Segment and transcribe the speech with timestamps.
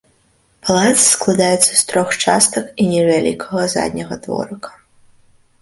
[0.67, 4.69] Палац складаецца з трох частак і невялікага задняга дворыка.